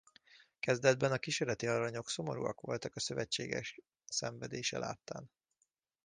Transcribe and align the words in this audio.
Kezdetben 0.59 1.11
a 1.11 1.17
kísérleti 1.17 1.67
alanyok 1.67 2.09
szomorúak 2.09 2.61
voltak 2.61 2.95
a 2.95 2.99
szövetséges 2.99 3.79
szenvedése 4.05 4.77
láttán. 4.77 5.29